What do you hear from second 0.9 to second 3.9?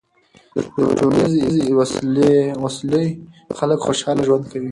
ټولنیزې وصلۍ خلک